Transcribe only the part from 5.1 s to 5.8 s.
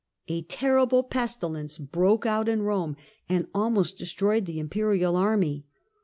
army.